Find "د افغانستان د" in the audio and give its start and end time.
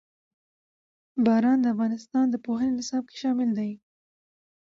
1.61-2.35